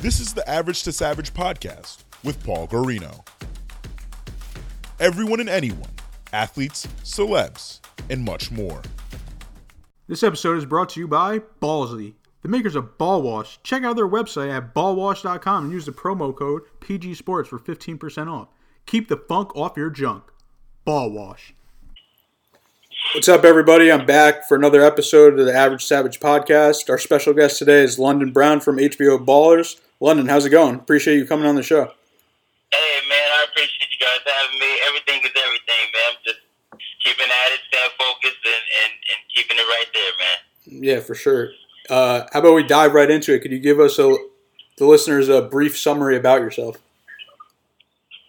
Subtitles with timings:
[0.00, 3.26] This is the Average to Savage podcast with Paul Guarino.
[5.00, 5.90] Everyone and anyone,
[6.32, 8.80] athletes, celebs, and much more.
[10.06, 13.60] This episode is brought to you by Ballsy, the makers of Ball Wash.
[13.64, 18.30] Check out their website at ballwash.com and use the promo code PG Sports for 15%
[18.32, 18.46] off.
[18.86, 20.22] Keep the funk off your junk.
[20.84, 21.54] Ball Wash.
[23.14, 23.90] What's up, everybody?
[23.90, 26.90] I'm back for another episode of the Average Savage podcast.
[26.90, 29.80] Our special guest today is London Brown from HBO Ballers.
[29.98, 30.74] London, how's it going?
[30.74, 31.84] Appreciate you coming on the show.
[32.70, 34.78] Hey, man, I appreciate you guys having me.
[34.88, 36.02] Everything is everything, man.
[36.10, 36.40] I'm just
[37.02, 40.84] keeping at it, staying focused, and, and, and keeping it right there, man.
[40.84, 41.50] Yeah, for sure.
[41.88, 43.38] Uh, how about we dive right into it?
[43.40, 44.14] Could you give us a,
[44.76, 46.76] the listeners a brief summary about yourself?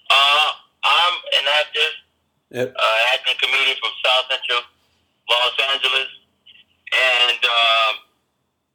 [0.09, 0.51] Uh,
[0.85, 1.79] I'm an actor,
[2.49, 2.73] Yep.
[2.73, 4.61] uh, acting comedian from South Central
[5.29, 6.09] Los Angeles,
[6.89, 7.93] and um,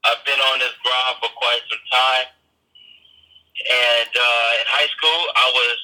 [0.07, 2.27] I've been on this grind for quite some time.
[3.55, 5.77] And uh, in high school, I was,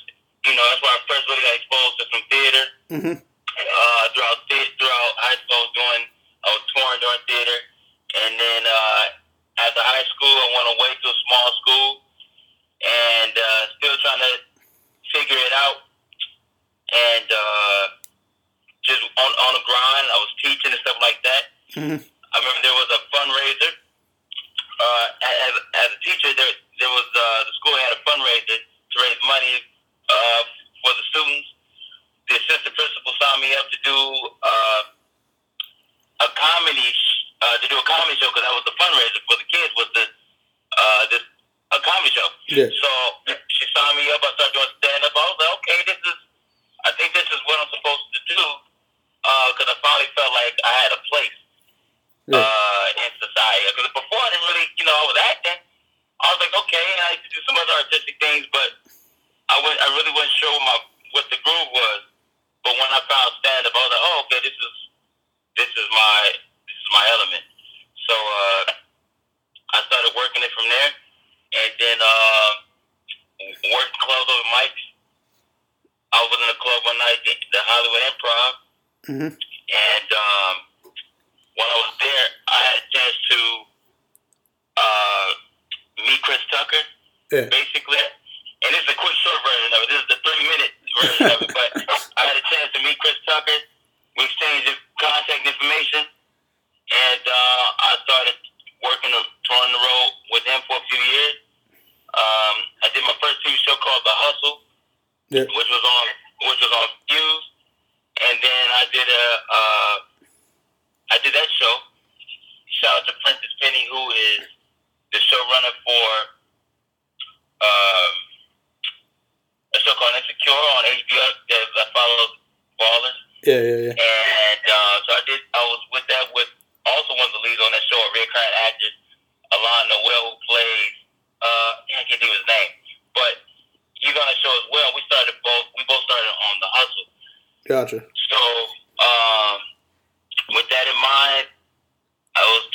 [0.47, 2.65] you know, that's where I first really got exposed to some theater.
[2.91, 3.17] Mm-hmm.
[3.19, 6.03] uh, throughout the- throughout high school, I was doing
[6.41, 7.59] I was touring during theater,
[8.27, 9.03] and then uh,
[9.67, 11.87] after high school, I went away to a small school,
[12.87, 14.33] and uh, still trying to
[15.15, 15.79] figure it out,
[16.91, 17.70] and uh,
[19.25, 20.07] on on the grind.
[20.11, 21.43] I was teaching and stuff like that.
[21.77, 21.99] Mhm.
[22.01, 23.73] I remember there was a fundraiser.
[24.81, 25.53] Uh, as,
[25.85, 29.55] as a teacher, there there was uh, the school had a fundraiser to raise money
[30.09, 30.41] uh,
[30.83, 31.49] for the students
[32.31, 33.97] the assistant principal signed me up to do
[34.47, 34.83] uh,
[36.23, 36.91] a comedy
[37.43, 39.91] uh, to do a comedy show because that was the fundraiser for the kids was
[39.99, 40.05] the
[40.79, 41.23] uh, this
[41.75, 42.29] a comedy show.
[42.51, 42.67] Yeah.
[42.71, 42.91] So
[43.51, 44.23] she signed me up.
[44.23, 44.50] I started
[91.01, 91.47] versus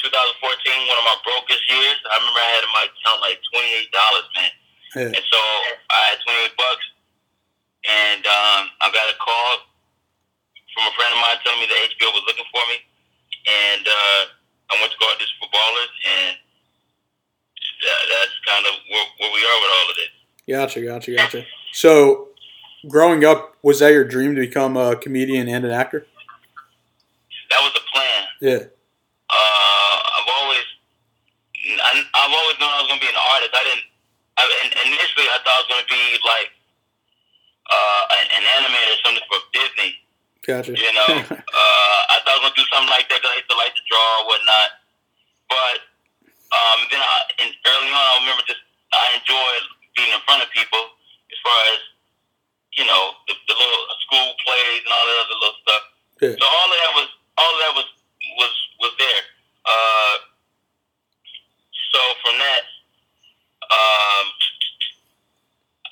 [0.06, 1.98] 2014, one of my brokest years.
[2.06, 4.54] I remember I had in my account like twenty eight dollars, man.
[4.96, 5.12] Yeah.
[5.12, 5.40] And so
[5.92, 6.86] I had 28 bucks,
[7.84, 9.68] and um, I got a call
[10.72, 12.80] from a friend of mine telling me that HBO was looking for me,
[13.44, 14.22] and uh,
[14.72, 16.40] I went to go audition for Ballers, and
[17.84, 20.14] that, that's kind of where, where we are with all of this.
[20.48, 21.46] Gotcha, gotcha, gotcha.
[21.74, 22.30] So,
[22.88, 26.08] growing up, was that your dream to become a comedian and an actor?
[27.52, 28.24] That was the plan.
[28.40, 28.64] Yeah.
[29.35, 30.68] Uh, I've always,
[31.84, 33.51] I, I've always known I was gonna be an artist.
[33.51, 33.85] I didn't.
[34.35, 34.44] I,
[34.88, 36.50] initially, I thought I was gonna be like
[37.68, 39.91] uh, an, an animator or something for Disney.
[40.45, 40.78] Gotcha.
[40.78, 43.51] You know, uh, I thought I was gonna do something like that because I used
[43.51, 44.69] to like to draw or whatnot.
[45.50, 45.78] But
[46.53, 48.62] um, then I, and early on, I remember just
[48.94, 49.63] I enjoyed
[49.98, 50.83] being in front of people
[51.31, 51.80] as far as
[52.77, 55.83] you know the, the little school plays and all that other little stuff.
[56.21, 56.36] Yeah.
[56.38, 57.10] So all of that was
[57.42, 58.05] all of that was was was there.
[59.75, 60.16] Uh,
[61.92, 62.63] so from that,
[63.68, 64.25] um,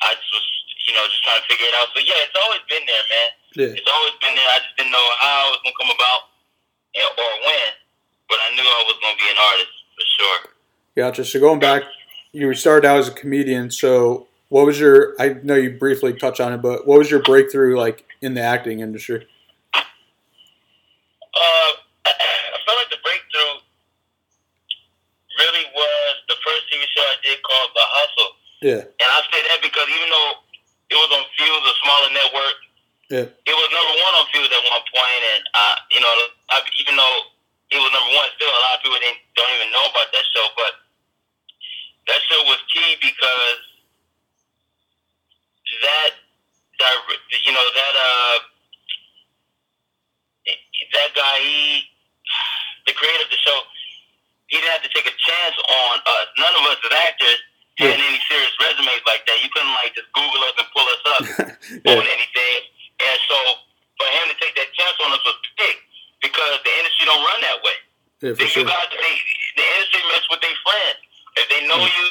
[0.04, 0.48] I just was
[0.88, 1.92] you know just trying to figure it out.
[1.92, 3.30] So yeah, it's always been there, man.
[3.56, 3.76] Yeah.
[3.76, 4.50] It's always been there.
[4.56, 6.22] I just didn't know how it was gonna come about
[6.96, 7.70] and, or when,
[8.32, 10.40] but I knew I was gonna be an artist for sure.
[10.96, 11.26] Gotcha.
[11.26, 11.84] So going back,
[12.32, 13.72] you started out as a comedian.
[13.72, 15.16] So what was your?
[15.20, 18.42] I know you briefly touched on it, but what was your breakthrough like in the
[18.42, 19.28] acting industry?
[19.74, 21.72] Uh,
[22.06, 23.66] I felt like the breakthrough
[25.40, 28.32] really was the first TV show I did called The a hustle.
[28.64, 28.80] Yeah.
[28.80, 30.32] And I say that because even though
[30.88, 32.58] it was on Fuse, a smaller network,
[33.12, 33.28] Yeah.
[33.28, 36.14] it was number one on Fuse at one point, and uh, you know,
[36.48, 37.18] I, even though
[37.76, 40.26] it was number one, still a lot of people didn't, don't even know about that
[40.32, 40.48] show.
[40.56, 40.74] But
[42.08, 43.60] that show was key because
[45.84, 46.12] that,
[46.80, 46.96] that
[47.44, 48.36] you know, that uh,
[50.96, 51.84] that guy, he,
[52.88, 53.60] the creator of the show,
[54.48, 56.28] he didn't have to take a chance on us.
[56.40, 57.44] None of us as actors
[57.80, 58.06] had Yeah.
[58.06, 59.38] any serious resumes like that.
[59.42, 61.24] You couldn't like just Google us and pull us up
[61.86, 61.98] Yeah.
[61.98, 62.60] on anything.
[63.02, 63.38] And so
[63.98, 65.76] for him to take that chance on us was big
[66.22, 67.78] because the industry don't run that way.
[68.22, 68.64] Yeah, for sure.
[68.64, 69.16] you got, they,
[69.58, 71.00] the industry mess with their friends.
[71.36, 71.90] If they know mm.
[71.90, 72.06] you,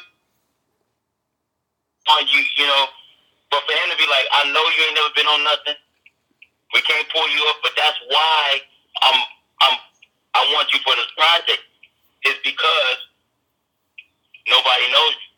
[2.10, 2.86] on you, you know.
[3.50, 5.78] But for him to be like, I know you ain't never been on nothing.
[6.74, 8.60] We can't pull you up, but that's why
[9.04, 9.18] I'm,
[9.60, 9.76] I'm,
[10.34, 11.62] I want you for this project.
[12.24, 12.98] Is because
[14.46, 15.31] nobody knows you.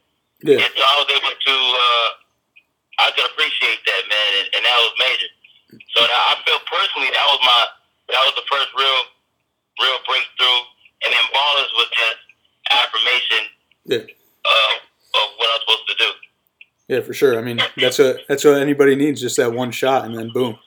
[0.45, 0.61] Yeah.
[0.61, 2.09] And so I was able to, uh,
[3.01, 5.31] I could appreciate that, man, and, and that was major.
[5.97, 7.61] So that, I feel personally that was my,
[8.13, 9.01] that was the first real,
[9.81, 10.61] real breakthrough.
[11.01, 12.21] And then Ballers was just
[12.71, 13.43] affirmation
[13.89, 14.05] Yeah.
[14.05, 16.11] of, of what I'm supposed to do.
[16.93, 17.39] Yeah, for sure.
[17.39, 20.61] I mean, that's a that's what anybody needs, just that one shot, and then boom.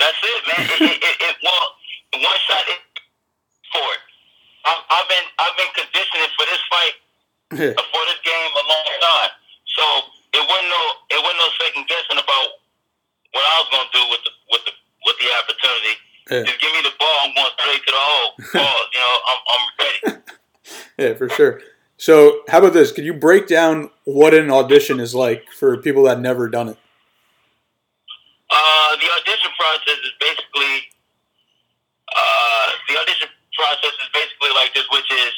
[0.00, 0.64] That's it, man.
[0.64, 4.00] it, it, it, it, well, one shot for it.
[4.64, 6.96] I've, I've been, I've been conditioning for this fight
[7.52, 7.72] Yeah.
[7.72, 9.32] for this game a long time.
[9.72, 9.84] So
[10.36, 12.48] it wasn't no it wasn't no second guessing about
[13.32, 14.72] what I was gonna do with the with the
[15.06, 15.94] with the opportunity.
[16.28, 16.42] Yeah.
[16.44, 18.28] Just give me the ball, I'm going straight to the hole.
[18.52, 20.22] Ball, you know, I'm I'm ready.
[20.98, 21.60] Yeah, for sure.
[21.96, 22.92] So, how about this?
[22.92, 26.78] Could you break down what an audition is like for people that never done it?
[28.50, 30.74] Uh, the audition process is basically
[32.14, 35.32] uh, the audition process is basically like this, which is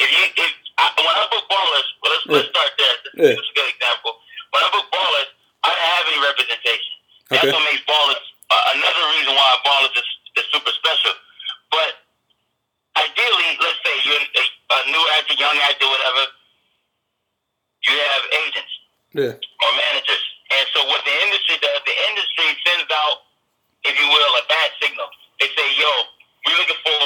[0.00, 2.96] if you if I, when I book ballers, well, let's let's start there.
[3.06, 3.34] This, Yeah.
[3.38, 4.18] this is a good example.
[4.50, 5.30] When I book ballers,
[5.62, 6.92] I didn't have any representation.
[7.30, 7.52] That's Okay.
[7.54, 10.08] what makes ballers uh, another reason why ballers is,
[10.42, 11.14] is super special.
[11.70, 12.02] But
[12.98, 16.26] ideally, let's say you're a, a new actor, young actor, whatever.
[17.86, 18.74] You have agents
[19.14, 19.34] Yeah.
[19.38, 20.24] or managers.
[20.50, 23.22] And so what the industry does, the industry sends out,
[23.86, 25.06] if you will, a bad signal.
[25.38, 25.90] They say, yo,
[26.46, 26.98] we're looking for,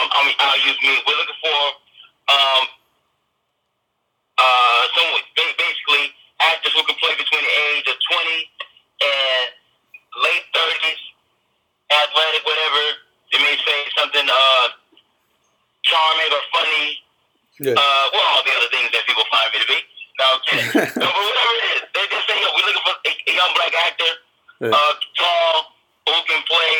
[0.00, 1.60] I'm, I mean, I'll use me, we're looking for,
[2.32, 2.62] um,
[4.40, 6.10] uh, someone, ba- basically,
[6.40, 8.50] actors who can play between the age of 20
[9.04, 9.46] and
[10.24, 11.00] late 30s,
[11.92, 12.82] athletic, whatever.
[13.32, 14.66] They may say something, uh,
[15.84, 16.98] charming or funny,
[17.60, 17.74] Yeah.
[17.78, 19.80] uh, well, all the other things that people find me to be.
[20.20, 20.70] No, I'm kidding.
[20.74, 23.74] but whatever it is, they just say, yo, we're looking for a, a young black
[23.86, 24.12] actor,
[24.62, 24.74] Yeah.
[24.74, 25.54] uh, tall,
[26.08, 26.74] who can play,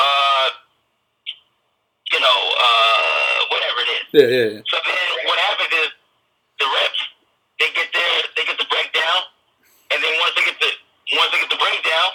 [0.00, 0.46] uh,
[2.12, 4.06] you know, uh, whatever it is.
[4.12, 4.62] Yeah, yeah, yeah.
[4.68, 5.90] So then what happens is
[6.60, 7.02] the reps,
[7.60, 9.20] they get their, they get the breakdown,
[9.92, 10.70] and then once they get the,
[11.16, 12.10] once they get the breakdown,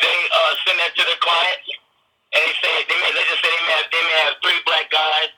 [0.00, 1.68] they uh, send that to their clients,
[2.34, 4.60] and they say they may, they just say they may have, they may have three
[4.66, 5.30] black guys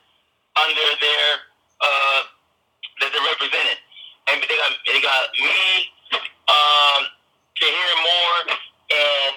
[0.59, 1.27] under their
[1.81, 2.21] uh,
[3.01, 3.79] that they're represented,
[4.31, 5.59] and they got they got me,
[6.51, 7.01] um,
[7.59, 8.39] Tahir Moore,
[8.91, 9.33] and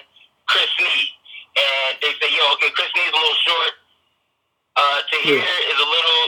[0.47, 1.09] Chris Sneed,
[1.57, 3.73] and they say, yo, okay, Chris Sneed's a little short,
[4.77, 6.23] uh, Tahir is a little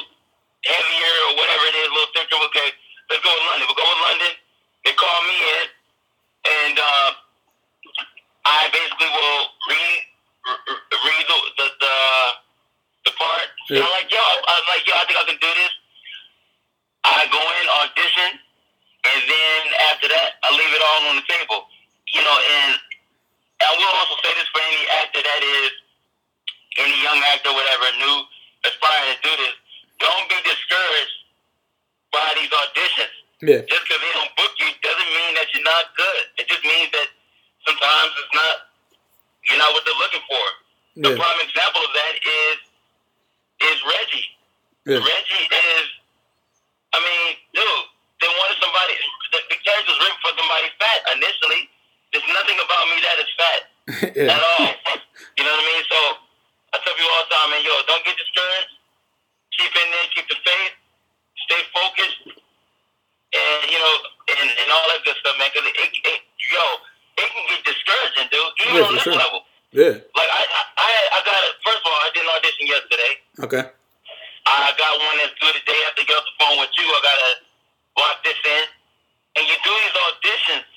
[0.66, 2.38] heavier or whatever it is, a little thicker.
[2.52, 2.70] Okay,
[3.10, 3.66] let's go with London.
[3.70, 4.34] We'll go with London.
[4.86, 5.66] They call me in,
[6.48, 7.10] and uh,
[8.46, 10.00] I basically will read
[10.50, 11.96] r- r- read the the the,
[13.08, 13.48] the part.
[13.50, 13.88] And Yeah.
[13.88, 15.74] I'm like, yo, I was like, yo, I think I can do this.
[17.08, 19.60] I go in, audition, and then
[19.96, 21.72] after that, I leave it all on the table.
[22.12, 22.76] You know, and
[23.64, 25.72] I will also say this for any actor that is
[26.84, 28.16] any young actor, whatever, new
[28.68, 29.56] aspiring to do this,
[30.04, 31.16] don't be discouraged
[32.12, 33.16] by these auditions.
[33.40, 33.64] Yeah.
[33.72, 36.24] Just because they don't book you doesn't mean that you're not good.
[36.44, 37.08] It just means that
[37.64, 38.56] sometimes it's not
[39.48, 40.46] you're not what they're looking for.
[41.08, 42.58] The prime example of that is
[43.62, 44.28] is Reggie.
[44.86, 45.02] Yeah.
[45.02, 45.86] Reggie is,
[46.94, 47.86] I mean, dude,
[48.22, 48.94] they wanted somebody.
[49.34, 51.70] The, the character's written for somebody fat initially.
[52.12, 53.62] There's nothing about me that is fat
[54.18, 54.36] yeah.
[54.36, 54.68] at all.
[55.38, 55.81] You know what I mean?
[55.92, 56.00] So
[56.72, 58.74] I tell people all the time, man, yo, don't get discouraged.
[59.60, 60.74] Keep in there, keep the faith,
[61.44, 63.94] stay focused, and you know,
[64.32, 65.52] and, and all that good stuff, man.
[65.52, 66.20] Cause it, it, it,
[66.56, 66.66] yo,
[67.20, 68.52] it can get discouraging, dude.
[68.64, 69.20] Even Yeah, on this sure.
[69.20, 69.44] level.
[69.76, 69.96] Yeah.
[70.16, 70.42] Like I,
[70.80, 71.56] I, I, got it.
[71.64, 73.12] First of all, I did an audition yesterday.
[73.48, 73.64] Okay.
[74.48, 76.88] I got one that's good today after I get off the phone with you.
[76.88, 77.32] I gotta
[78.00, 78.64] lock this in.
[79.40, 80.68] And you do these auditions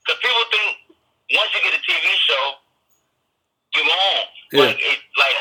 [0.00, 0.96] because people think
[1.36, 2.44] once you get a TV show,
[3.76, 4.31] you go on.
[4.52, 4.68] Yeah.
[4.68, 5.36] Like, it, like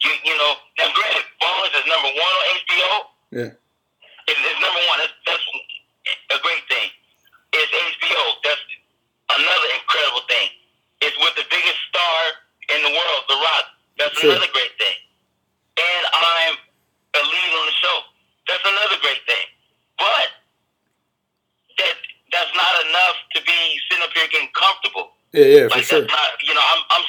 [0.00, 2.92] you, you know, now granted, Bones is number one on HBO.
[3.30, 3.52] Yeah.
[3.52, 4.98] It, it's number one.
[5.04, 5.44] That's, that's
[6.32, 6.88] a great thing.
[7.52, 8.24] It's HBO.
[8.40, 8.64] That's
[9.36, 10.48] another incredible thing.
[11.04, 12.18] It's with the biggest star
[12.72, 13.64] in the world, The Rock.
[14.00, 14.32] That's sure.
[14.32, 14.96] another great thing.
[15.76, 17.96] And I'm a lead on the show.
[18.48, 19.46] That's another great thing.
[20.00, 20.28] But
[21.78, 21.94] that
[22.32, 25.14] that's not enough to be sitting up here getting comfortable.
[25.30, 26.06] Yeah, yeah, like, for sure.
[26.06, 27.04] Not, you know, I'm, I'm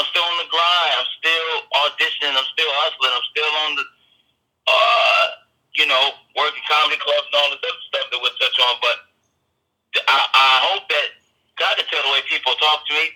[0.00, 0.92] I'm still on the grind.
[0.96, 1.50] I'm still
[1.84, 2.32] auditioning.
[2.32, 3.12] I'm still hustling.
[3.12, 3.84] I'm still on the
[4.64, 5.26] uh
[5.76, 6.04] you know,
[6.34, 8.74] working comedy clubs and all this other stuff that we'll touch on.
[8.82, 8.96] But
[10.08, 11.08] I, I hope that
[11.60, 13.06] God can tell the way people talk to me.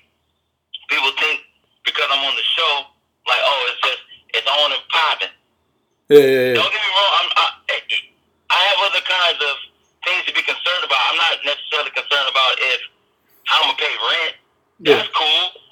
[0.86, 1.42] People think
[1.82, 2.72] because I'm on the show,
[3.26, 4.02] like, oh, it's just
[4.38, 5.34] it's on and popping.
[6.12, 6.54] Yeah, yeah, yeah.
[6.60, 7.12] Don't get me wrong.
[7.24, 7.46] I'm, I,
[8.54, 9.54] I have other kinds of
[10.04, 11.00] things to be concerned about.
[11.10, 12.80] I'm not necessarily concerned about if
[13.48, 14.34] how I'm gonna pay rent.
[14.84, 15.00] Yeah.
[15.00, 15.63] That's cool.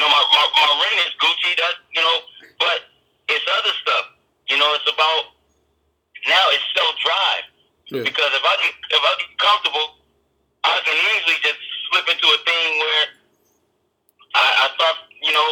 [0.00, 1.52] You know, my, my my rent is Gucci.
[1.60, 2.16] That's you know,
[2.56, 2.88] but
[3.28, 4.16] it's other stuff.
[4.48, 5.36] You know, it's about
[6.24, 7.44] now it's self drive.
[7.92, 8.02] Yeah.
[8.08, 10.00] Because if I if I get comfortable,
[10.64, 11.60] I can easily just
[11.92, 13.04] slip into a thing where
[14.40, 15.48] I, I start, you know,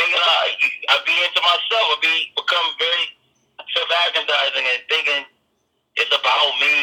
[0.00, 0.56] thinking I
[0.88, 1.84] I be into myself.
[1.92, 3.04] I be become very
[3.76, 5.20] self aggrandizing and thinking
[6.00, 6.76] it's about me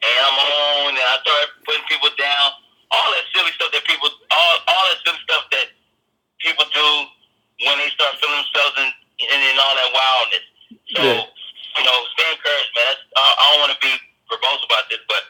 [0.00, 2.56] and I'm on and I start putting people down.
[2.88, 5.68] All that silly stuff that people all all that silly stuff that
[6.44, 6.88] people do
[7.64, 8.88] when they start feeling themselves in
[9.24, 10.44] in, in all that wildness.
[10.94, 11.22] So Yeah.
[11.80, 12.86] you know, stay encouraged, man.
[12.92, 13.92] That's, I, I don't want to be
[14.30, 15.22] verbose about this, but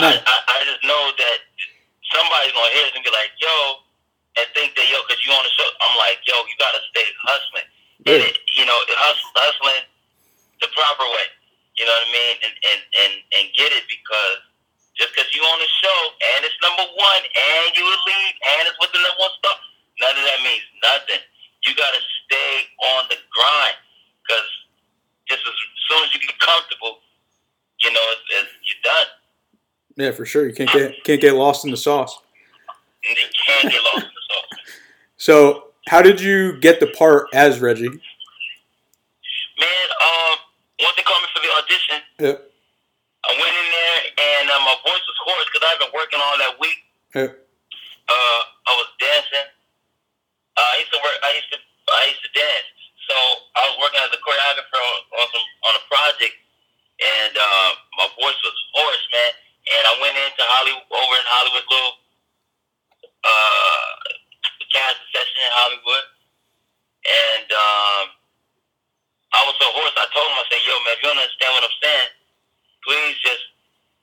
[0.00, 0.06] No.
[0.08, 1.38] I, I, I just know that
[2.14, 3.54] somebody's gonna hear this and be like, "Yo,"
[4.38, 5.68] and think that yo, because you on the show.
[5.82, 7.68] I'm like, "Yo, you gotta stay hustling."
[8.06, 8.28] And Yeah.
[8.30, 9.84] it, you know, hus- hustling
[10.62, 11.26] the proper way.
[11.78, 12.34] You know what I mean?
[12.46, 14.38] And and and, and get it because
[14.96, 15.98] just because you on the show
[16.36, 19.58] and it's number one and you a lead and it's with the number one stuff,
[20.00, 21.22] none of that means nothing.
[21.66, 22.52] You gotta stay
[22.96, 23.78] on the grind
[24.26, 24.48] because
[25.28, 25.54] just as
[25.88, 26.98] soon as you get comfortable,
[27.82, 29.06] you know, it's, it's, you're done.
[29.96, 30.46] Yeah, for sure.
[30.46, 32.18] You can't get can't get lost in the sauce.
[33.02, 33.14] They
[33.46, 34.58] can't get lost in the sauce.
[35.20, 37.92] So, how did you get the part as Reggie?
[37.92, 40.36] Man, um,
[40.80, 42.50] once they called me for the audition, Yep.
[43.28, 46.40] I went in there and uh, my voice was hoarse because I've been working all
[46.40, 46.80] that week.
[47.12, 47.36] Yep.
[47.36, 49.44] Uh, I was dancing.
[50.56, 51.16] Uh, I used to work.
[51.20, 51.58] I used to.
[51.60, 52.68] I used to dance.
[53.10, 53.16] So
[53.58, 56.36] I was working as a choreographer on, on some on a project,
[57.02, 59.32] and uh, my voice was hoarse, man.
[59.66, 61.94] And I went into Hollywood over in Hollywood, little
[63.26, 63.90] uh,
[64.70, 66.06] casting session in Hollywood,
[67.04, 68.04] and um,
[69.34, 69.94] I was so hoarse.
[69.98, 72.10] I told him, I said, "Yo, man, if you don't understand what I'm saying,
[72.86, 73.44] please just,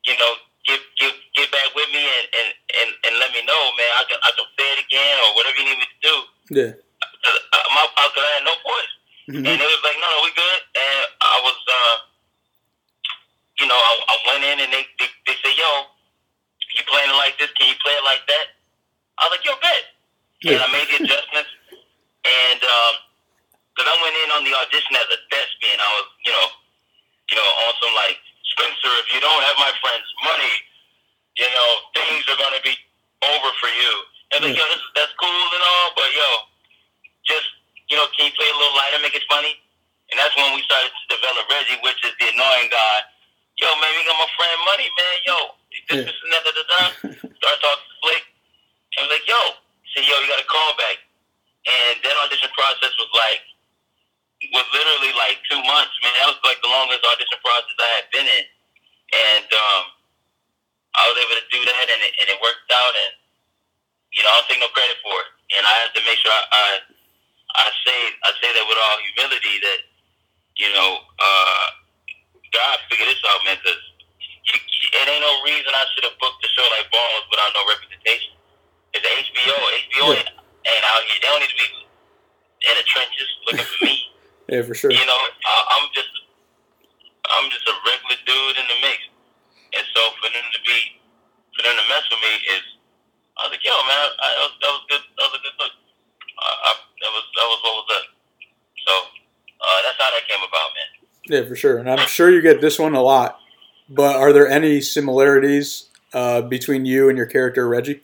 [0.03, 0.31] you know,
[0.67, 3.91] get get get back with me and and, and, and let me know, man.
[4.27, 6.15] I can I say it again or whatever you need me to do.
[6.51, 6.71] Yeah.
[6.75, 8.93] I, my, I, cause I had no voice,
[9.31, 9.43] Mhm.
[9.47, 10.59] and it was like, no, no, we good.
[10.75, 11.95] And I was, uh,
[13.59, 15.71] you know, I, I went in and they, they they said, yo,
[16.77, 17.49] you playing it like this?
[17.57, 18.45] Can you play it like that?
[19.17, 19.83] I was like, yo, bet.
[20.45, 20.63] And Yeah.
[20.63, 21.51] I made the adjustments,
[22.23, 22.93] and um,
[23.75, 25.77] cause I went in on the audition as a thespian.
[25.81, 26.47] I was, you know,
[27.33, 28.19] you know, on some like
[28.53, 28.93] Spencer.
[29.03, 30.53] If you don't have my friend's money,
[31.41, 32.77] you know, things are gonna be
[33.25, 33.93] over for you.
[34.37, 36.29] And like, yo, this, that's cool and all, but yo,
[37.25, 37.47] just
[37.89, 39.55] you know, can you play a little lighter, make it funny?
[40.11, 42.97] And that's when we started to develop Reggie, which is the annoying guy.
[43.57, 45.15] Yo, man, we got my friend money, man.
[45.25, 45.37] Yo,
[45.71, 46.03] this, Yeah.
[46.05, 46.79] this, and that, da, da, da.
[47.41, 48.23] Start talking to Slick.
[48.99, 49.39] And was like, yo,
[49.83, 50.99] he said, yo, you got a call back.
[51.67, 53.41] And that audition process was like,
[54.53, 56.13] was literally like two months, man.
[56.21, 58.45] That was like the longest audition process I had been in.
[59.07, 59.83] And um,
[60.93, 62.93] I was able to do that, and it, and it worked out.
[62.93, 63.13] And
[64.13, 65.29] you know, I don't take no credit for it.
[65.57, 66.67] And I have to make sure I, I,
[67.55, 69.79] I say, I say that with all humility that,
[70.57, 71.65] you know, uh,
[72.51, 73.57] God figured this out, man.
[73.61, 73.79] Because
[74.47, 78.33] it ain't no reason I should have booked a show like Ballers without no representation.
[78.95, 79.55] It's HBO.
[79.55, 81.19] HBO ain't, ain't out here.
[81.21, 81.69] They don't need to be
[82.65, 83.95] in the trenches looking for me.
[84.47, 84.87] Yeah, for sure.
[84.87, 86.07] You know, I, I'm just,
[87.27, 88.95] I'm just a regular dude in the mix,
[89.75, 91.03] and so for them to be,
[91.51, 92.63] for them to mess with me is,
[93.35, 95.03] I was like, yo, man, I, I, that, was, that was good.
[95.19, 95.73] That was a good look.
[96.39, 98.05] I, I, that was that was what was up.
[98.87, 98.93] So
[99.59, 100.89] uh, that's how that came about, man.
[101.27, 101.77] Yeah, for sure.
[101.77, 103.39] And I'm sure you get this one a lot.
[103.89, 108.01] But are there any similarities uh, between you and your character Reggie?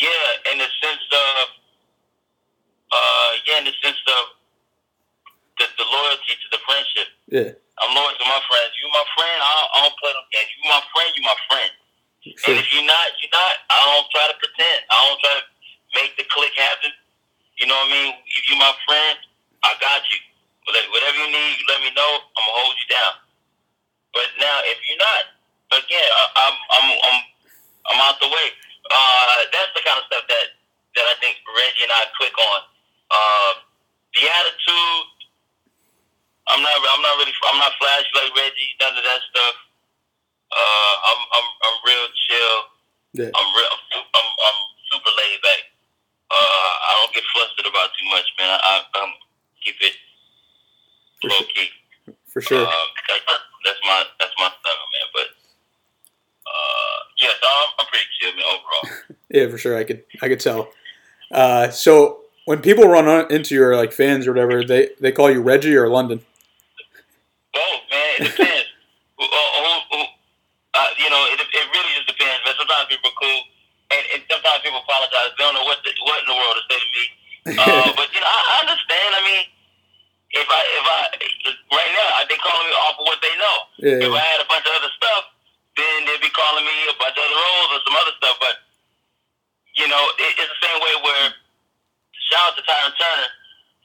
[0.00, 1.46] Yeah, in the sense of,
[2.92, 4.24] uh, yeah, in the sense of
[5.58, 7.08] the, the loyalty to the friendship.
[7.30, 8.74] Yeah, I'm loyal to my friends.
[8.82, 10.50] You my friend, I don't, I don't play them games.
[10.58, 11.72] You my friend, you my friend.
[12.26, 13.54] And if you're not, you're not.
[13.70, 14.80] I don't try to pretend.
[14.90, 15.46] I don't try to
[15.96, 16.92] make the click happen.
[17.58, 18.12] You know what I mean?
[18.26, 19.16] If you my friend,
[19.64, 20.18] I got you.
[20.66, 22.12] Whatever whatever you need, you let me know.
[22.36, 23.14] I'm gonna hold you down.
[24.14, 25.24] But now, if you're not,
[25.80, 27.18] again, I, I'm I'm I'm
[27.94, 28.48] I'm out the way.
[28.90, 30.46] Uh, that's the kind of stuff that
[30.98, 32.60] that I think Reggie and I click on.
[33.12, 33.54] Um,
[34.18, 35.19] the attitude.
[36.48, 36.72] I'm not.
[36.72, 37.34] I'm not really.
[37.52, 38.70] I'm not flashy like Reggie.
[38.80, 39.54] None of that stuff.
[40.50, 41.20] Uh, I'm.
[41.36, 41.46] I'm.
[41.62, 42.56] I'm real chill.
[43.12, 43.30] Yeah.
[43.34, 43.70] I'm real.
[43.94, 44.58] I'm, I'm, I'm
[44.90, 45.62] super laid back.
[46.30, 48.50] Uh, I don't get flustered about too much, man.
[48.54, 49.12] I, I'm
[49.62, 49.94] keep it
[51.22, 51.46] For low sure.
[51.54, 51.68] key.
[52.30, 52.66] For sure.
[52.66, 53.24] Uh, that's,
[53.66, 55.08] that's my that's my style, man.
[55.12, 55.28] But
[56.46, 58.44] uh, yes, I'm, I'm pretty chill, man.
[58.46, 59.06] Overall.
[59.30, 59.78] Yeah, for sure.
[59.78, 60.70] I could I could tell.
[61.30, 65.30] Uh, so when people run on- into your like fans or whatever, they they call
[65.30, 66.18] you Reggie or London.
[67.54, 68.14] Both, man.
[68.18, 68.66] It depends.
[69.18, 69.98] who, uh, who, who,
[70.74, 72.42] uh, you know, it, it really just depends.
[72.42, 72.54] Man.
[72.58, 73.40] Sometimes people are cool,
[73.94, 75.30] and, and sometimes people apologize.
[75.38, 77.04] They don't know what the, what in the world to say to me.
[77.54, 79.10] Uh, but you know, I, I understand.
[79.14, 79.42] I mean,
[80.34, 80.98] if I if I
[81.70, 83.56] right now they calling me off of what they know.
[83.80, 84.04] Yeah.
[84.04, 85.22] If I had a bunch of other stuff,
[85.76, 88.36] then they'd be calling me a bunch of other roles or some other stuff.
[88.40, 88.56] But
[89.80, 91.26] you know, it, it's the same way where
[92.28, 93.30] shout out to Tyrin Turner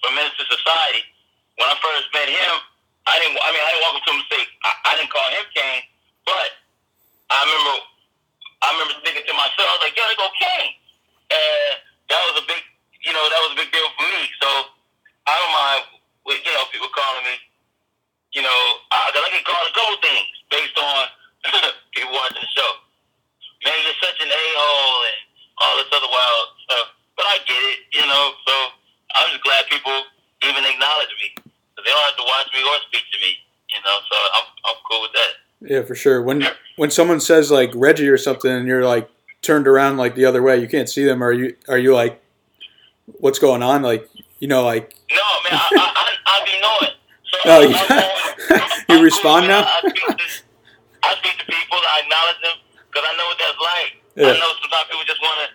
[0.03, 1.01] from Menace II Society.
[1.55, 2.53] When I first met him,
[3.07, 3.39] I didn't.
[3.39, 5.45] I mean, I didn't walk up to him and say I, I didn't call him
[5.55, 5.83] Caine,
[6.27, 6.49] but
[7.31, 7.75] I remember.
[8.65, 10.73] I remember thinking to myself, I was like, "Yo, they go Caine,"
[11.29, 11.71] and
[12.09, 12.61] that was a big,
[13.05, 14.23] you know, that was a big deal for me.
[14.41, 14.49] So
[15.29, 15.81] I don't mind,
[16.25, 17.35] with, you know, people calling me,
[18.33, 18.59] you know,
[18.89, 21.01] because I get called a couple things based on
[21.93, 22.71] people watching the show.
[23.65, 25.17] Man, you're such an a hole and
[25.61, 26.87] all this other wild stuff.
[27.17, 28.25] But I get it, you know.
[28.45, 28.53] So
[29.15, 29.95] I'm just glad people
[30.45, 31.33] even acknowledge me.
[31.73, 33.39] So they don't have to watch me or speak to me,
[33.73, 33.97] you know.
[34.09, 35.31] So I'm I'm cool with that.
[35.75, 36.21] Yeah, for sure.
[36.21, 39.09] When when someone says like Reggie or something, and you're like
[39.41, 41.21] turned around like the other way, you can't see them.
[41.23, 42.21] Are you are you like,
[43.19, 43.81] what's going on?
[43.81, 44.07] Like
[44.39, 46.95] you know, like No, man, I I, I, I be knowing.
[47.27, 48.55] So Oh, I'm- you-
[48.95, 49.67] I'm- respond now?
[49.67, 50.15] I, I speak to
[51.03, 51.77] I speak to people.
[51.83, 53.91] I acknowledge them because I know what that's like.
[54.15, 54.31] Yeah.
[54.31, 55.47] I know sometimes people just want to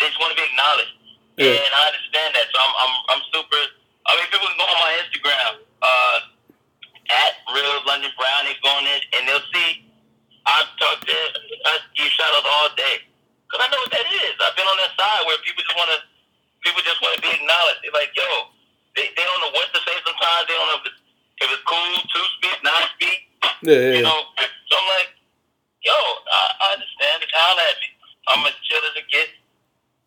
[0.00, 0.96] they just want to be acknowledged,
[1.36, 1.60] Yeah.
[1.60, 2.46] and I understand that.
[2.48, 3.60] So I'm I'm I'm super.
[4.08, 5.52] I mean, people can go on my Instagram
[5.84, 6.16] uh,
[7.12, 8.40] at real London Brown.
[8.48, 9.82] They go on it and they'll see.
[10.46, 11.18] I've talked to
[11.66, 13.02] I give shout outs all day
[13.50, 14.32] because I know what that is.
[14.38, 16.00] I've been on that side where people just want to
[16.64, 17.84] people just want to be acknowledged.
[17.84, 18.24] They're like, yo,
[18.96, 20.48] they, they don't know what to say sometimes.
[20.48, 21.00] They don't know if it's,
[21.44, 23.18] if it's cool to speak, not speak.
[23.62, 25.12] yeah, yeah, You know, so I'm like,
[25.84, 27.20] yo, I, I understand.
[27.22, 27.88] Just holler at me.
[28.32, 29.36] I'm as chill as it gets.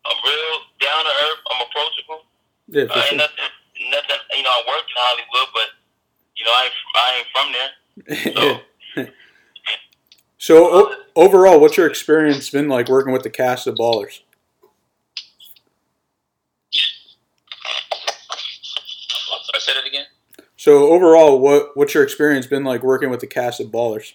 [0.04, 1.40] I'm real down to earth.
[1.54, 2.20] I'm approachable.
[2.68, 3.22] yeah for I ain't sure.
[3.24, 3.50] nothing,
[3.94, 4.20] nothing.
[4.36, 5.68] You know, I work in Hollywood, but
[6.36, 7.70] you know, I ain't, I ain't from there.
[9.00, 9.06] So
[10.38, 14.20] so o- overall, what's your experience been like working with the cast of Ballers?
[19.60, 20.06] I said it again.
[20.56, 24.14] So overall, what what's your experience been like working with the cast of Ballers?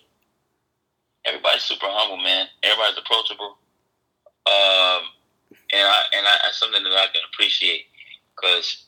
[1.25, 2.47] everybody's super humble, man.
[2.63, 3.57] Everybody's approachable,
[4.45, 5.01] um,
[5.73, 7.89] and I and I, that's something that I can appreciate
[8.35, 8.85] because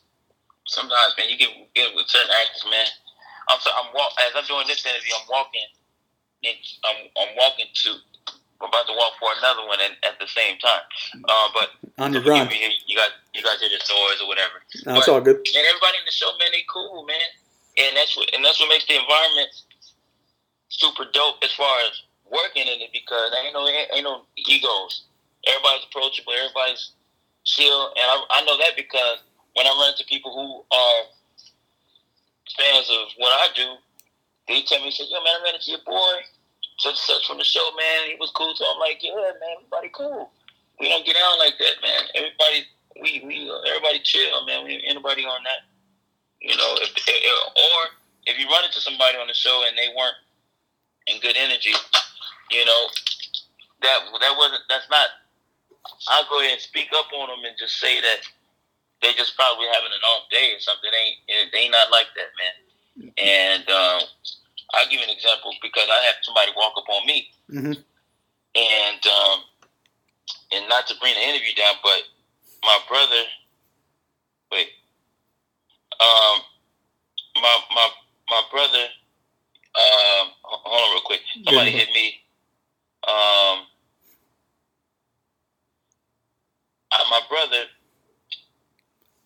[0.66, 2.86] sometimes, man, you get get with certain actors, man.
[3.50, 5.68] I'm so I'm walk as I'm doing this interview, I'm walking,
[6.46, 7.90] and I'm I'm walking to.
[8.60, 10.82] I'm about to walk for another one and, at the same time,
[11.30, 11.70] uh, but
[12.02, 12.50] On forgive grind.
[12.50, 12.58] me,
[12.90, 14.58] you guys, you guys hear this noise or whatever.
[14.86, 15.36] No, it's all good.
[15.38, 17.22] and everybody in the show, man, they cool, man.
[17.78, 19.46] And that's what and that's what makes the environment
[20.68, 25.04] super dope as far as working in it because ain't no ain't no egos.
[25.46, 26.32] Everybody's approachable.
[26.34, 26.90] Everybody's
[27.44, 29.22] chill, and I, I know that because
[29.54, 31.00] when I run into people who are
[32.58, 33.76] fans of what I do,
[34.48, 36.14] they tell me, "Say, yo, man, I ran into your boy,
[36.78, 38.10] such such from the show, man.
[38.10, 40.30] He was cool." So I'm like, "Yeah, man, everybody cool.
[40.80, 42.02] We don't get down like that, man.
[42.14, 42.66] Everybody,
[43.02, 44.64] we we everybody chill, man.
[44.64, 45.66] We anybody on that."
[46.40, 47.78] You know, if, or
[48.26, 50.14] if you run into somebody on the show and they weren't
[51.08, 51.74] in good energy,
[52.50, 52.82] you know,
[53.82, 55.08] that that wasn't that's not.
[56.08, 58.20] I'll go ahead and speak up on them and just say that
[59.02, 60.90] they just probably having an off day or something.
[60.90, 62.54] They ain't ain't not like that, man.
[63.16, 64.00] And um,
[64.74, 67.72] I'll give you an example because I had somebody walk up on me hmm
[68.54, 69.40] and um,
[70.52, 72.00] and not to bring the interview down, but
[72.64, 73.22] my brother,
[74.52, 74.68] wait,
[76.00, 76.40] um,
[77.36, 77.88] my my
[78.30, 78.84] my brother,
[79.74, 81.20] um, hold on real quick.
[81.44, 81.78] Somebody Yeah.
[81.78, 82.20] hit me.
[83.06, 83.66] Um,
[86.92, 87.64] uh, my brother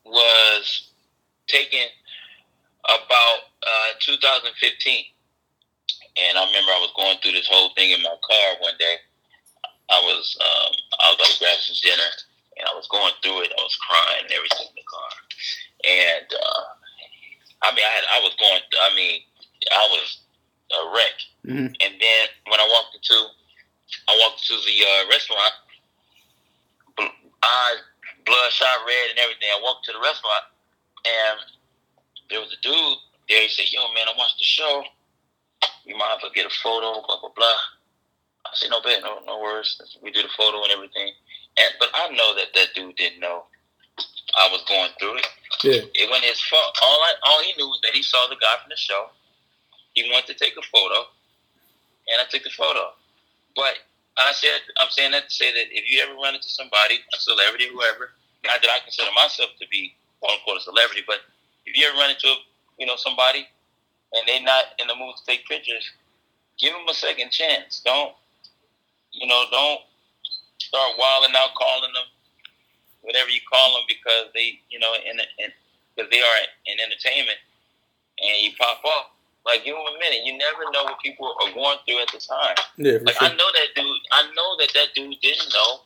[0.04, 0.90] was
[1.48, 1.88] taken
[2.84, 5.04] about uh, 2015.
[6.16, 8.96] And I remember I was going through this whole thing in my car one day.
[9.90, 12.10] I was um, I was about to grab some dinner,
[12.56, 13.52] and I was going through it.
[13.52, 15.12] I was crying and everything in the car.
[15.84, 16.64] And uh,
[17.64, 18.60] I mean, I had I was going.
[18.60, 19.20] I mean,
[19.72, 20.08] I was
[20.72, 21.16] a wreck.
[21.44, 23.16] hmm And then when I walked into,
[24.08, 25.54] I walked to the uh, restaurant.
[27.42, 27.76] I
[28.24, 29.50] bloodshot red and everything.
[29.50, 30.44] I walked to the restaurant,
[31.04, 31.36] and
[32.30, 32.98] there was a dude
[33.28, 33.42] there.
[33.42, 34.84] He said, "Yo, man, I watched the show.
[35.84, 37.04] You mind if I get a photo?
[37.06, 37.58] Blah blah blah."
[38.46, 39.80] I said, "No bet, no no worries.
[40.02, 41.12] We did a photo and everything."
[41.58, 43.44] And but I know that that dude didn't know
[44.36, 45.26] I was going through it.
[45.62, 45.84] Yeah.
[45.94, 46.76] It wasn't his fault.
[46.82, 49.10] All I, all he knew was that he saw the guy from the show.
[49.94, 51.04] He wanted to take a photo,
[52.08, 52.96] and I took the photo.
[53.54, 53.76] But
[54.16, 57.18] I said, I'm saying that to say that if you ever run into somebody, a
[57.20, 61.20] celebrity, whoever, not that I consider myself to be quote unquote a celebrity, but
[61.66, 62.36] if you ever run into a,
[62.78, 63.46] you know somebody
[64.14, 65.88] and they're not in the mood to take pictures,
[66.58, 67.80] give them a second chance.
[67.84, 68.12] Don't
[69.12, 69.44] you know?
[69.50, 69.80] Don't
[70.58, 72.08] start wilding out, calling them
[73.02, 75.18] whatever you call them because they, you know, in
[75.94, 77.38] because they are in entertainment,
[78.18, 79.06] and you pop off.
[79.44, 80.22] Like give them a minute.
[80.24, 82.54] You never know what people are going through at the time.
[82.78, 83.26] Yeah, Like sure.
[83.26, 84.02] I know that dude.
[84.12, 85.82] I know that that dude didn't know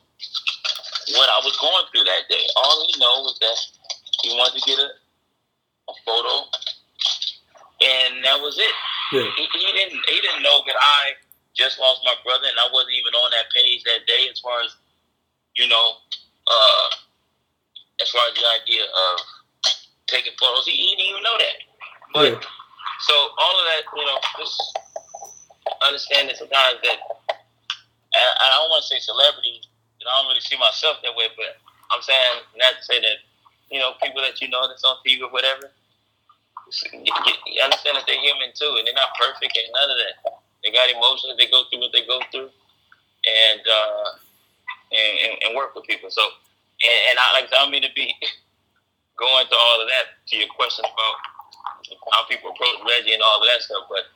[1.17, 2.45] what I was going through that day.
[2.55, 3.57] All he know was that
[4.21, 4.89] he wanted to get a,
[5.89, 6.45] a photo,
[7.87, 8.75] and that was it.
[9.13, 9.27] Yeah.
[9.37, 10.03] He, he didn't.
[10.07, 11.15] He didn't know that I
[11.55, 14.27] just lost my brother, and I wasn't even on that page that day.
[14.31, 14.75] As far as
[15.55, 15.87] you know,
[16.47, 16.87] uh,
[18.01, 19.15] as far as the idea of
[20.07, 21.57] taking photos, he, he didn't even know that.
[22.13, 22.49] But Yeah.
[23.07, 24.59] so all of that, you know, just
[25.83, 26.99] understand that sometimes that
[28.17, 29.61] and I don't want to say celebrity,
[30.01, 31.57] and I don't really see myself that way, but
[31.91, 33.17] I'm saying not to say that
[33.69, 35.71] you know people that you know that's on TV or whatever.
[36.91, 37.13] You,
[37.63, 40.15] understand that they're human too, and they're not perfect and none of that.
[40.63, 41.33] They got emotions.
[41.39, 44.07] They go through what they go through, and uh,
[44.91, 46.11] and, and, and work with people.
[46.11, 46.23] So,
[46.83, 48.11] and, and I like I don't mean to be
[49.21, 51.15] going to all of that to your question about
[52.11, 54.11] how people approach Reggie and all of that stuff, but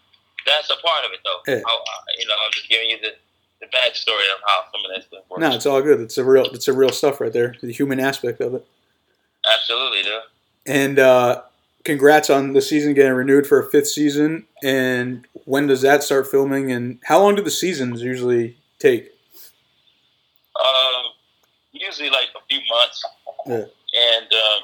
[0.46, 1.42] that's a part of it though.
[1.48, 1.64] Yeah.
[1.64, 3.16] How, uh, you know, I'm just giving you the
[3.62, 5.40] the backstory of how some of that stuff works.
[5.40, 6.02] No, it's all good.
[6.02, 7.56] It's a real, it's a real stuff right there.
[7.62, 8.66] The human aspect of it.
[9.54, 10.22] Absolutely, dude.
[10.66, 11.44] And uh,
[11.84, 14.46] congrats on the season getting renewed for a fifth season.
[14.64, 16.72] And when does that start filming?
[16.72, 19.10] And how long do the seasons usually take?
[20.64, 21.04] Um,
[21.72, 23.04] usually like a few months,
[23.48, 23.66] Yeah.
[23.66, 24.60] and um,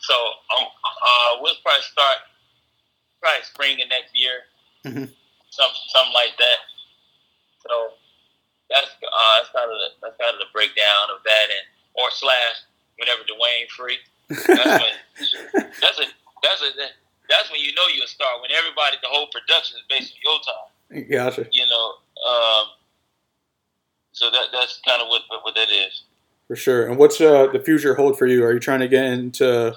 [0.00, 0.14] so
[0.58, 2.18] um, uh, we'll probably start
[3.20, 4.44] probably spring of next year,
[4.84, 5.10] Mhm.
[5.50, 6.58] some something like that.
[7.66, 7.94] So
[8.70, 12.10] that's uh, that's kind of the that's kind of the breakdown of that, and or
[12.10, 12.62] slash
[12.98, 13.98] whenever Dwayne free.
[14.46, 16.06] That's when that's a
[16.42, 16.70] that's a
[17.28, 20.20] that's when you know you're a star when everybody the whole production is based on
[20.24, 21.08] your time.
[21.10, 21.46] gotcha.
[21.52, 21.94] You know.
[22.28, 22.66] Um,
[24.12, 26.04] so that that's kind of what what that is.
[26.48, 26.86] For sure.
[26.86, 28.44] And what's uh, the future hold for you?
[28.44, 29.74] Are you trying to get into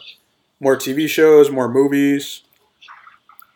[0.60, 2.42] more TV shows, more movies?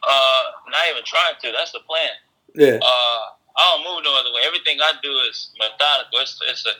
[0.01, 1.51] Uh, not even trying to.
[1.51, 2.09] That's the plan.
[2.55, 2.79] Yeah.
[2.81, 3.21] Uh,
[3.57, 4.41] I don't move no other way.
[4.45, 6.19] Everything I do is methodical.
[6.19, 6.71] It's, it's a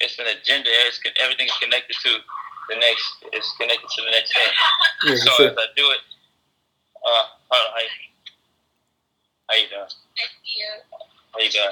[0.00, 0.70] it's an agenda.
[0.86, 2.18] It's everything is connected to
[2.68, 3.06] the next.
[3.32, 4.52] It's connected to the next thing.
[5.04, 5.48] Yeah, so sure.
[5.50, 6.02] as I do it,
[7.04, 7.88] uh, how you,
[9.48, 9.92] how you doing?
[11.32, 11.68] How you doing?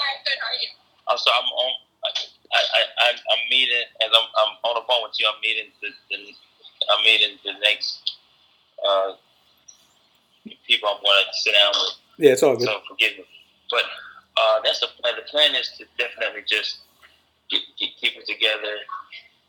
[1.09, 1.39] I'm sorry.
[1.41, 1.73] I'm on.
[2.53, 2.61] I,
[2.99, 5.27] I, I'm meeting as I'm, I'm on the phone with you.
[5.27, 6.35] I'm meeting the, the
[6.93, 8.19] I'm meeting the next
[8.87, 9.13] uh,
[10.67, 11.95] people I'm going to sit down with.
[12.19, 12.67] Yeah, it's all good.
[12.67, 13.25] So forgive me.
[13.71, 13.85] But
[14.37, 15.15] uh, that's the plan.
[15.17, 16.81] The plan is to definitely just
[17.49, 18.77] keep, keep, keep it together,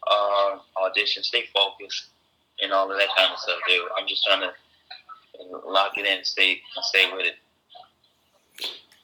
[0.07, 2.07] uh, audition, stay focused,
[2.61, 3.81] and all of that kind of stuff, dude.
[3.97, 4.51] I'm just trying to
[5.67, 7.35] lock it in and stay, and stay with it.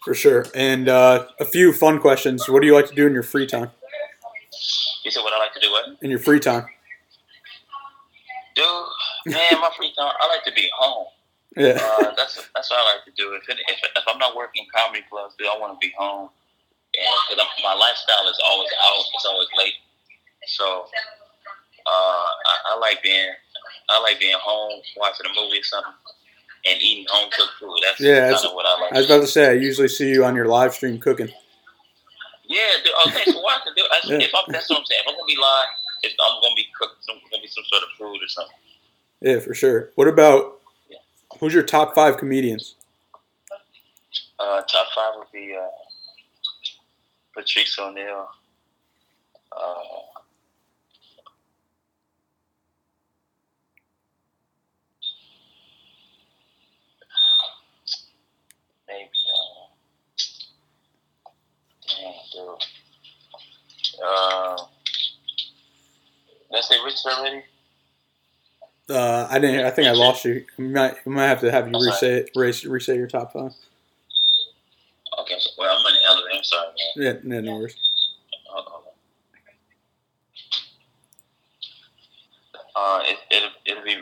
[0.04, 0.46] For sure.
[0.56, 2.48] And uh, a few fun questions.
[2.48, 3.72] What do you like to do in your free time?
[5.04, 5.86] You said what I like to do, what?
[6.02, 6.66] In your free time?
[8.56, 8.66] Dude,
[9.26, 11.08] man, my free time, I like to be home.
[11.58, 11.82] Yeah.
[11.82, 13.34] Uh, that's that's what I like to do.
[13.34, 16.30] If, it, if, if I'm not working comedy clubs, dude, I want to be home.
[16.94, 19.74] And because my lifestyle is always out, it's always late.
[20.50, 20.86] So
[21.86, 23.30] uh, I, I like being
[23.90, 25.94] I like being home, watching a movie or something,
[26.66, 27.78] and eating home cooked food.
[27.84, 28.94] That's Yeah, that's- what I like.
[28.94, 31.30] I was about to say, I usually see you on your live stream cooking.
[32.48, 33.74] yeah, dude, oh, thanks for watching.
[33.76, 33.86] Dude.
[33.92, 34.18] I, Yeah.
[34.26, 35.02] If I'm, that's what I'm saying.
[35.06, 35.68] If I'm gonna be live,
[36.04, 36.98] it's, I'm gonna be cooking.
[37.02, 38.56] Some, gonna be some sort of food or something.
[39.22, 39.92] Yeah, for sure.
[39.96, 40.60] What about
[41.40, 42.76] who's your top five comedians?
[44.40, 45.68] Uh, top five would be uh,
[47.36, 48.28] Patrice O'Neal.
[49.52, 49.74] Uh,
[58.88, 59.10] maybe.
[61.90, 62.56] Uh, damn.
[64.04, 64.58] Uh,
[66.52, 67.44] let's say Richard Pryor.
[68.90, 69.66] Uh, I didn't.
[69.66, 70.44] I think I lost you.
[70.58, 73.52] I might, I might have to have you I'm reset it, reset your top five.
[75.20, 76.38] Okay, so, well, I'm in the elevator.
[76.38, 77.06] I'm sorry, man.
[77.06, 77.76] Yeah, no, no worries.
[78.48, 78.82] Hold on.
[82.76, 83.98] Uh, it, it'll, it'll be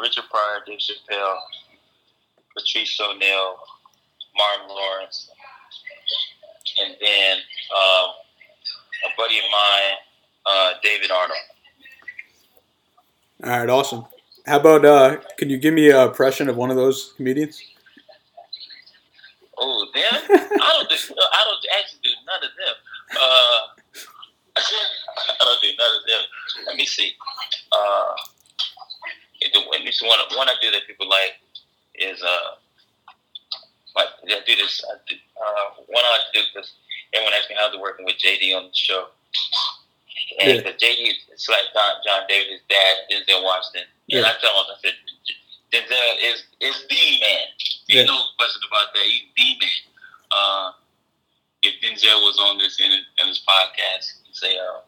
[0.00, 1.36] Richard Pryor, Dave Chappelle,
[2.56, 3.56] Patrice O'Neal,
[4.36, 5.30] Martin Lawrence,
[6.82, 7.36] and then
[7.72, 8.10] um,
[9.04, 9.96] a buddy of mine,
[10.46, 11.38] uh, David Arnold.
[13.44, 14.06] All right, awesome.
[14.46, 17.62] How about uh, can you give me a impression of one of those comedians?
[19.58, 20.02] Oh, them?
[20.12, 20.96] I don't do.
[21.14, 22.74] I don't actually do none of them.
[23.12, 23.60] Uh,
[24.56, 26.20] I don't do none of them.
[26.66, 27.12] Let me see.
[27.70, 28.14] Uh,
[29.52, 30.18] the let me see one.
[30.36, 31.38] One I do that people like
[31.94, 32.56] is uh,
[33.96, 34.84] like I do this.
[34.88, 36.72] I do, uh, one I do because
[37.12, 39.08] everyone asks me how's it working with JD on the show.
[40.40, 40.72] And yeah.
[40.72, 43.88] JD is like John, John David's dad, Denzel Washington.
[44.10, 44.96] And I tell him, I said,
[45.72, 47.46] Denzel is is the man.
[47.88, 48.04] Yeah.
[48.04, 49.04] no question about that.
[49.04, 49.80] He's the man.
[50.30, 50.72] Uh,
[51.62, 54.80] if Denzel was on this in, in this podcast, he'd say, uh,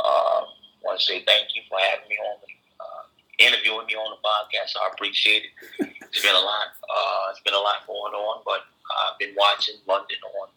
[0.00, 3.02] uh, I want to say thank you for having me on the, uh,
[3.38, 4.78] interviewing me on the podcast.
[4.80, 5.90] I appreciate it.
[6.10, 6.74] It's been a lot.
[6.82, 10.48] Uh, it's been a lot going on, but I've been watching London on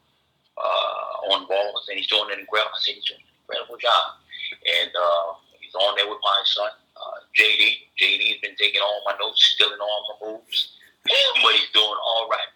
[0.58, 2.74] uh, on Ballers, and he's doing an incredible.
[2.74, 4.22] I think he's doing an incredible job,
[4.64, 5.28] and uh,
[5.60, 6.72] he's on there with my son
[7.04, 7.90] uh, JD.
[8.00, 12.52] JD's been taking all my notes, stealing all my moves, but he's doing all right.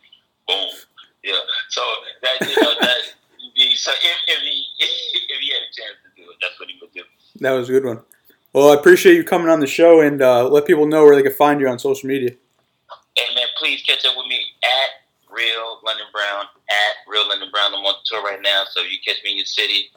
[0.48, 0.70] Boom.
[1.24, 1.34] Yeah.
[1.70, 1.82] So
[2.22, 3.02] that you know that.
[3.58, 6.78] So if, if he if he had a chance to do it, that's what he
[6.80, 7.02] would do.
[7.40, 8.02] That was a good one.
[8.54, 11.24] Well, I appreciate you coming on the show and uh, let people know where they
[11.24, 12.32] can find you on social media.
[13.16, 17.74] Hey man, please catch up with me at Real London Brown at Real London Brown.
[17.74, 19.92] I'm on tour right now, so you catch me in your city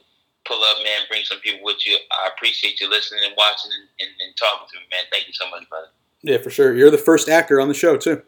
[0.47, 1.03] pull up, man.
[1.09, 1.97] Bring some people with you.
[2.11, 5.05] I appreciate you listening and watching and, and, and talking to me, man.
[5.11, 5.89] Thank you so much, brother.
[6.23, 6.75] Yeah, for sure.
[6.75, 8.23] You're the first actor on the show too.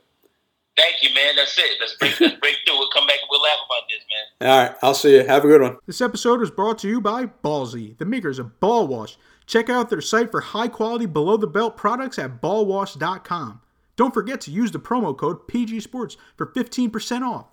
[0.76, 1.36] Thank you, man.
[1.36, 1.76] That's it.
[1.80, 2.78] Let's break, let's break through.
[2.78, 4.50] We'll come back and we'll laugh about this, man.
[4.50, 4.76] All right.
[4.82, 5.26] I'll see you.
[5.26, 5.76] Have a good one.
[5.86, 9.18] This episode is brought to you by Ballsy, the makers of Ball Wash.
[9.44, 13.60] Check out their site for high quality below the belt products at ballwash.com.
[13.96, 17.46] Don't forget to use the promo code PG Sports for 15% off.